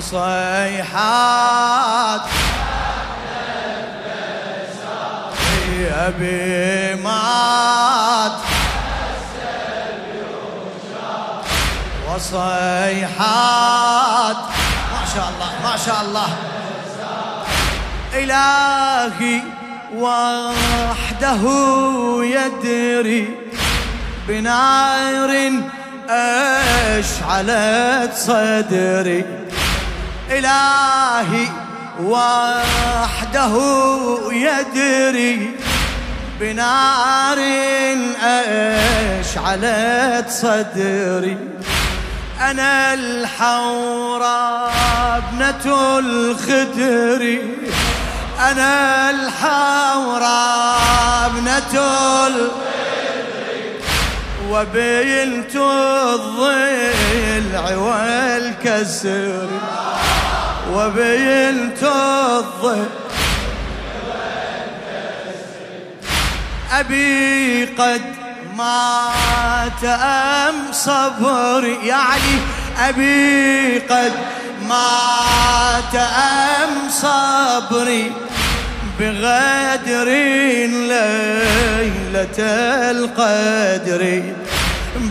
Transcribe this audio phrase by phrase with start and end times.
[0.00, 1.60] وصيحات
[5.90, 8.32] أبي مات.
[12.08, 13.16] وصيحات.
[14.92, 16.28] ما شاء الله ما شاء الله.
[18.14, 19.42] إلهي
[19.96, 21.42] وحده
[22.24, 23.24] يدري
[24.28, 25.30] بنار
[26.10, 29.24] أشعلت صدري.
[30.30, 31.48] إلهي
[32.02, 33.54] وحده
[34.32, 35.50] يدري
[36.40, 37.38] بنار
[39.20, 41.36] أشعلت صدري.
[42.40, 44.70] أنا الحورة
[45.16, 47.38] ابنة الخدر.
[48.40, 50.40] أنا الحورة
[51.26, 51.80] ابنة
[54.50, 59.48] وبنت الضلع والكسر.
[60.74, 62.86] وبنت الضلع
[66.72, 68.02] أبي قد
[68.56, 72.38] مات أم صبري يعني
[72.78, 74.12] أبي قد
[74.68, 78.12] مات أم صبري
[79.00, 80.08] بغدر
[80.88, 82.38] ليلة
[82.90, 84.22] القدر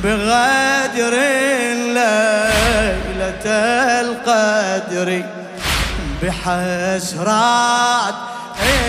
[0.03, 1.13] بغدر
[1.93, 3.45] ليلة
[4.01, 5.23] القدر.
[6.23, 8.13] بحسرات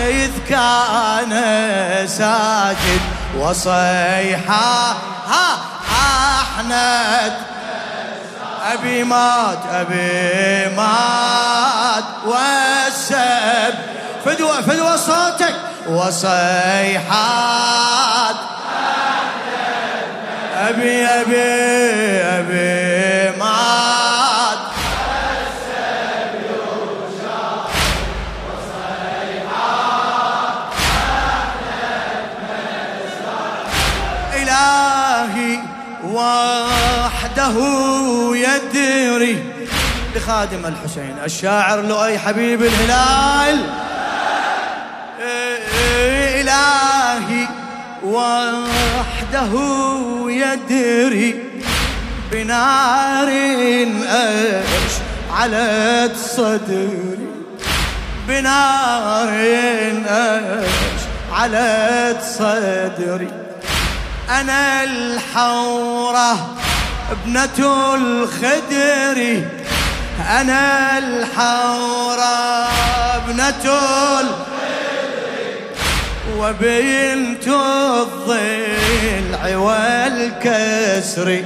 [0.09, 1.33] إذ كان
[2.09, 3.01] ساجد
[3.39, 4.97] وصيحة
[5.29, 5.59] ها
[5.91, 7.33] أحمد
[8.73, 13.75] أبي مات أبي مات والسب.
[14.25, 15.55] فدوة فدوة صوتك.
[15.89, 17.11] وصيحات.
[20.57, 21.43] أبي أبي
[22.23, 22.80] أبي.
[37.57, 39.45] وحده يدري.
[40.17, 43.61] لخادم الحسين الشاعر لؤي حبيب الهلال.
[46.41, 47.49] إلهي
[48.05, 49.53] وحده
[50.29, 51.45] يدري.
[52.33, 53.29] بنار
[54.07, 54.93] أش
[55.31, 57.19] على صدري.
[58.29, 59.31] بنار
[60.09, 63.31] أش على صدري.
[64.31, 66.57] أنا الحورة
[67.11, 69.43] ابنة الخدر
[70.41, 72.69] أنا الحورة
[73.17, 73.65] ابنة
[76.37, 81.45] وبنت الضلع والكسر.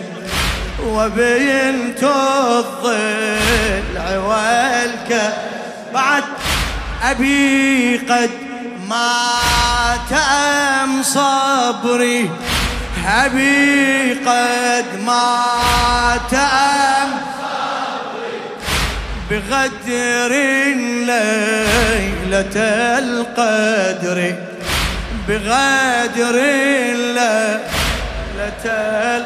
[0.87, 5.33] وبنت الضلع والكسر.
[5.95, 6.25] بعد
[7.03, 8.31] أبي قد
[8.89, 10.13] مات
[10.83, 12.31] أم صبري.
[13.07, 17.11] أبي قد مات أم
[19.31, 20.33] بغدر
[21.07, 22.57] ليلة
[22.99, 24.35] القدر.
[25.29, 26.37] بغادر
[27.15, 27.59] لا
[28.39, 29.25] لتل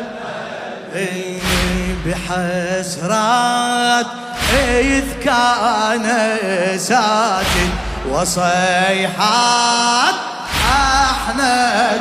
[2.07, 4.07] بحسرات
[4.53, 6.07] إذ كان
[6.79, 7.71] ساكن
[8.11, 10.15] وصيحات
[10.71, 12.01] أحمد.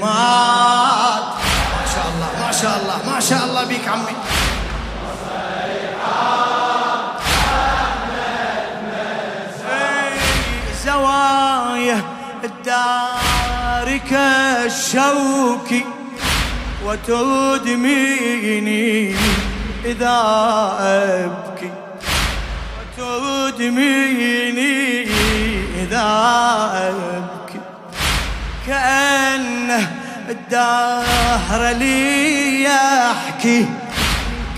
[0.00, 1.26] مات
[1.72, 4.16] ما شاء الله ما شاء الله ما شاء الله بيك عمي.
[10.84, 12.02] زوايا
[12.44, 15.70] الدار كالشوك
[16.84, 18.06] وتدميني
[19.84, 20.18] إذا
[20.80, 21.70] أبكي.
[22.98, 24.76] وتدميني
[25.82, 26.08] إذا
[26.74, 27.09] أبكي.
[30.30, 33.66] الدهر لي يحكي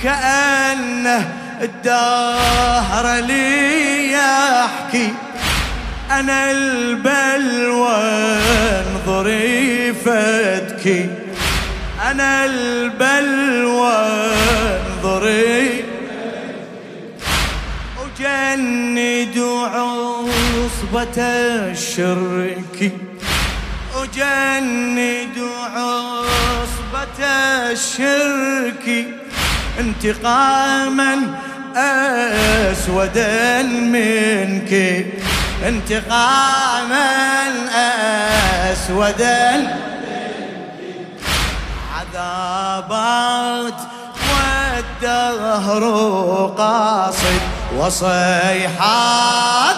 [0.03, 1.33] كأنه
[1.63, 5.15] الدهر لي يحكي.
[6.11, 7.97] أنا البلوى
[8.83, 11.11] انظري فدكي
[12.11, 13.95] أنا البلوى
[14.87, 15.85] انظري.
[18.03, 19.39] وجند
[19.75, 22.93] عصبة الشرك
[24.13, 25.39] وجند
[25.75, 27.25] عصبة
[27.73, 29.07] الشرك
[29.81, 31.19] انتقاما
[31.77, 34.73] أسودا منك.
[35.69, 37.09] انتقاما
[38.73, 39.77] أسودا
[41.95, 43.81] عذابات
[44.29, 45.85] والدهر
[46.59, 47.41] قاصد
[47.79, 49.77] وصيحات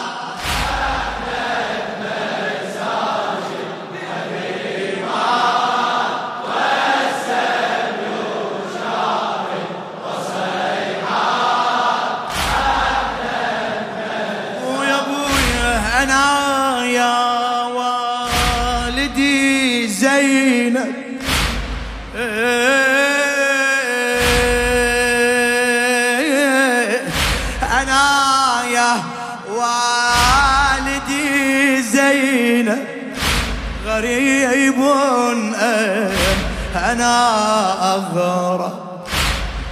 [36.94, 38.72] أنا أغرى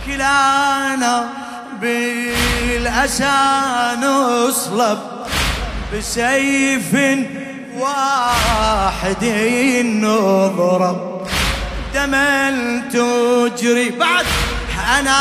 [0.07, 1.29] كلانا
[1.81, 3.33] بالأسى
[4.03, 4.99] نصلب
[5.95, 6.95] بسيف
[7.79, 9.25] واحد
[9.85, 11.27] نضرب
[11.95, 12.51] دما
[12.93, 14.27] تجري بعد
[14.99, 15.19] أنا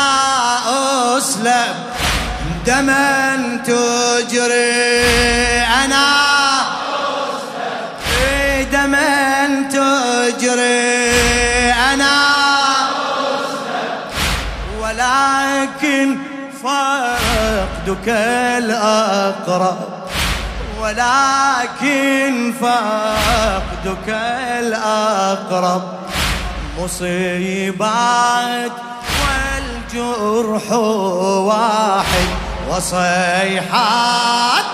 [1.18, 1.76] أسلب
[2.66, 4.72] دما تجري
[5.84, 6.51] أنا
[14.92, 16.18] ولكن
[16.62, 18.08] فقدك
[18.58, 19.78] الأقرب.
[20.80, 24.08] ولكن فقدك
[24.58, 25.82] الأقرب.
[26.78, 28.72] مصيبات
[29.22, 32.28] والجرح واحد
[32.70, 34.64] وصيحات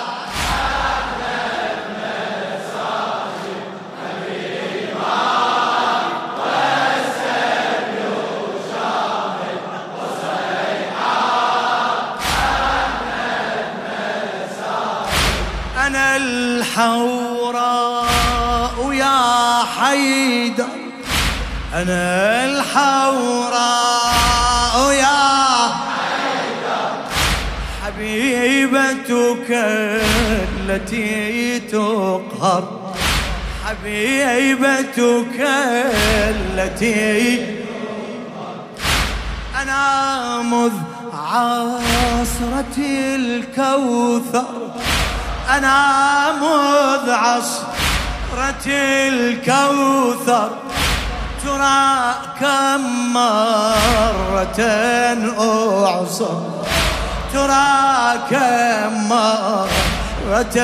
[16.18, 18.08] الحوراء
[18.92, 20.64] يا حيدر.
[21.74, 23.54] أنا الحوراء
[24.92, 26.90] يا حيدر.
[27.84, 29.50] حبيبتك
[30.68, 32.64] التي تقهر.
[33.64, 35.38] حبيبتك
[36.34, 37.46] التي
[39.62, 39.82] أنا
[40.42, 40.72] مذ
[41.12, 42.76] عاصرة
[43.18, 44.54] الكوثر.
[45.48, 50.50] أنا مذ عصرة الكوثر
[51.44, 54.60] ترى كم مرة
[55.86, 56.40] أعصر.
[57.32, 60.58] ترى كم مرة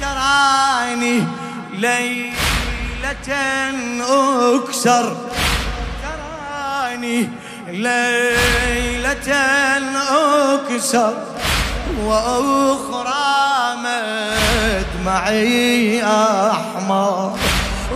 [0.00, 1.24] تراني
[1.72, 3.30] ليلة
[4.54, 5.16] أكسر.
[6.02, 7.28] تراني
[7.68, 9.28] ليلة
[10.54, 11.14] أكسر.
[12.02, 13.14] وأخرى
[15.04, 17.32] مدمعي أحمر.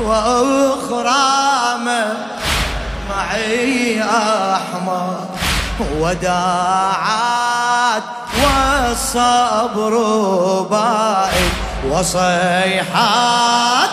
[0.04, 1.18] وأخرى
[3.08, 5.16] مدمعي أحمر.
[6.00, 8.02] وداعات
[8.42, 9.94] والصبر
[10.70, 11.52] بائد
[11.90, 13.90] وصيحات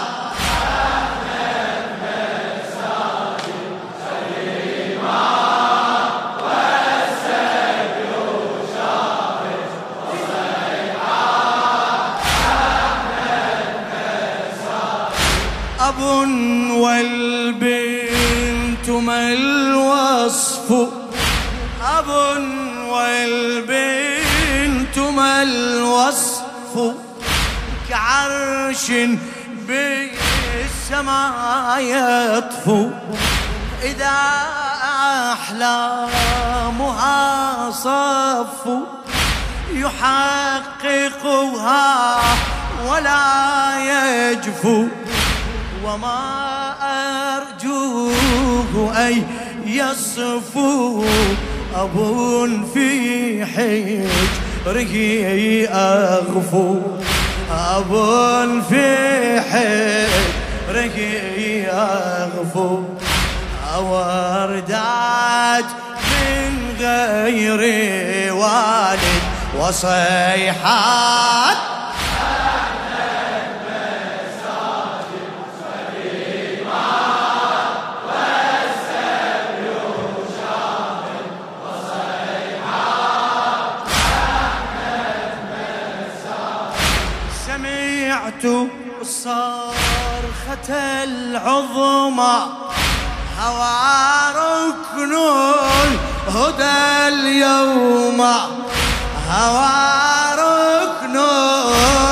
[15.88, 16.00] أب
[16.72, 17.70] والبنت
[18.90, 20.72] ما الوصف؟
[21.98, 22.08] أب
[22.90, 26.94] والبنت ما الوصف؟
[27.90, 28.92] كعرش
[29.68, 32.90] بالسماء يطفو.
[33.84, 34.18] إذا
[35.34, 37.12] أحلامها
[37.72, 38.68] صف
[39.74, 40.98] يحققها
[42.88, 43.24] ولا
[43.80, 44.88] يجفو.
[45.86, 46.74] وما
[47.38, 49.24] أرجوه أن
[49.66, 51.04] يصفو
[51.76, 51.96] أب
[52.74, 54.96] في حجره
[55.70, 56.82] أغفو.
[57.52, 57.92] أب
[58.70, 58.86] في
[59.52, 61.38] حجره
[61.72, 62.84] أغفو.
[63.80, 65.66] وردات
[66.12, 67.62] من غير
[68.34, 69.24] والد
[69.60, 71.58] وصيحات
[90.70, 92.38] العظمى
[93.40, 95.14] هوى ركن
[95.84, 98.22] الهدى اليوم.
[99.30, 99.76] هوى
[100.34, 101.16] ركن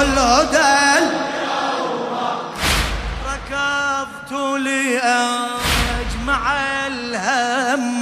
[0.02, 2.18] الهدى اليوم.
[3.28, 6.42] ركضت لأجمع
[6.88, 8.02] الهم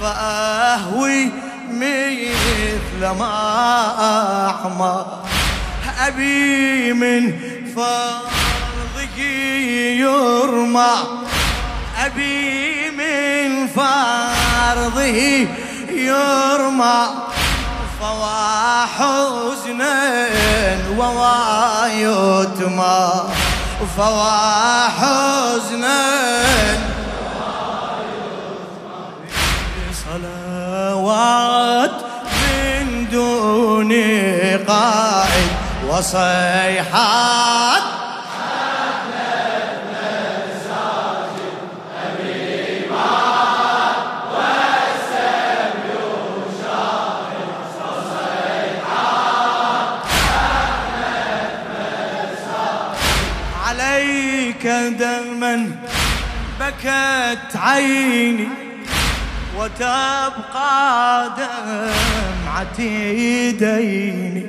[0.00, 1.32] فأهوي
[1.70, 3.36] مثل ما
[4.50, 4.94] أحمى
[6.06, 7.32] أبي من
[9.16, 10.94] فرضه يرمى.
[12.04, 15.46] أبي من فرضه
[15.90, 17.06] يرمى.
[18.00, 20.28] فوا حزنا
[20.98, 23.22] ووا يتمى.
[23.96, 26.04] فوا حزنا
[30.04, 31.90] صلوات
[32.24, 33.92] من دون
[34.68, 35.50] قائد
[35.88, 37.82] وصيحات
[57.74, 58.48] عيني
[59.58, 64.46] وتبقى دمعتي ديني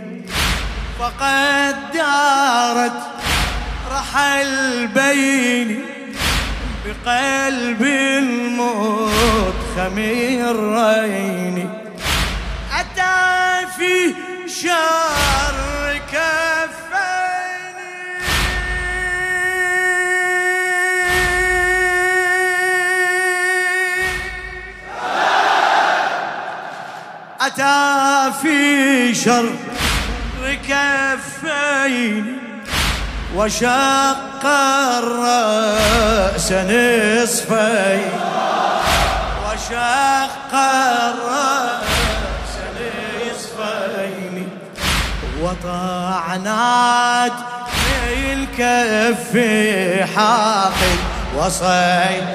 [0.99, 3.01] فقد دارت
[3.91, 5.79] رحل بيني
[6.85, 11.67] بقلب الموت خميريني
[12.79, 14.13] أتى في
[14.49, 15.55] شر
[27.57, 29.49] أتى في شر
[30.67, 32.37] كفين
[33.35, 34.45] وشق
[34.99, 38.11] الرأس نصفين.
[39.45, 42.53] وشق الرأس
[43.25, 44.49] نصفين.
[45.41, 47.31] وطعنات
[48.13, 49.31] الكف
[50.15, 50.99] حاقد
[51.37, 52.25] وصيد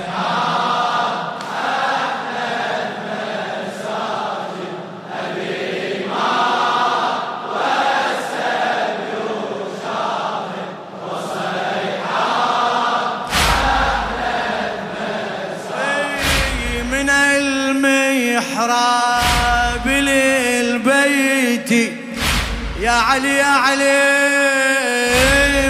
[23.11, 24.13] علي علي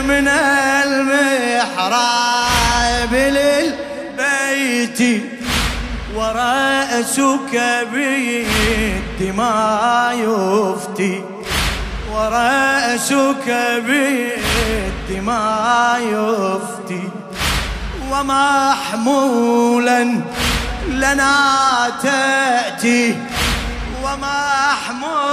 [0.02, 0.28] من
[1.88, 5.00] المحراب للبيت
[6.14, 7.54] ورأسك
[7.92, 9.49] بالدماء
[10.14, 11.25] يفتي.
[12.12, 13.49] ورأسك
[15.09, 17.09] بالدماء يفتي.
[18.11, 20.02] ومحمولا
[20.88, 21.37] لنا
[22.02, 23.18] تأتي.
[24.02, 25.30] ومحمولا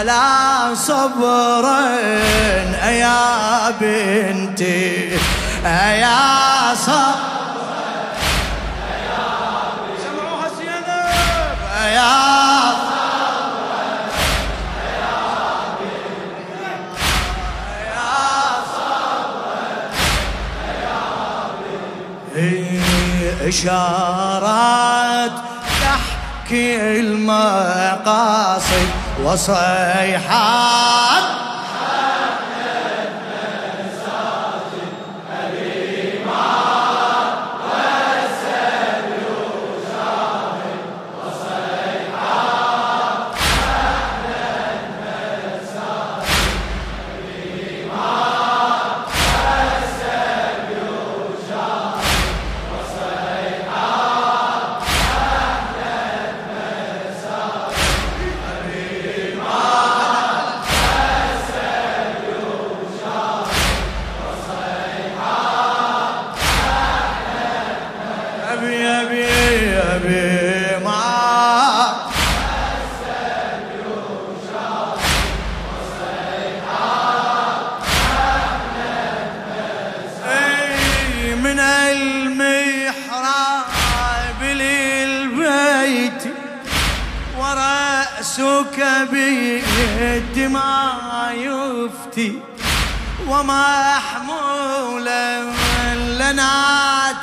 [0.00, 1.80] ألا صبرا
[2.84, 5.18] يا بنتي؟
[5.64, 7.14] يا صبرا
[10.04, 11.58] سمعوها زينب
[11.94, 12.38] يا
[23.98, 25.32] إشارات
[25.80, 28.88] تحكي المقاصد
[29.24, 31.22] وصيحات
[89.18, 89.64] نفسك
[89.98, 92.32] بالدماء يفتي
[93.28, 95.40] ومحمولا
[96.18, 96.52] لنا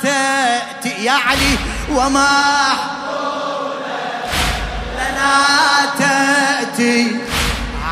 [0.02, 1.56] تأتي يا علي.
[1.90, 2.26] ومحمولا
[4.96, 5.34] لنا
[5.98, 7.16] تأتي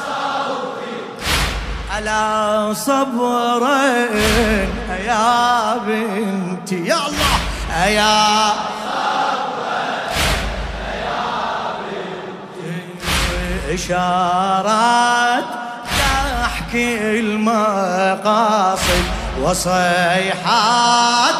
[0.08, 0.80] صوت.
[1.92, 2.22] على
[2.76, 3.64] صبر
[5.06, 6.86] يا بنتي.
[6.86, 7.40] يا الله.
[7.88, 8.54] يا
[13.74, 15.44] إشارات
[16.00, 19.06] تحكي المقاصد
[19.42, 21.36] وصيحات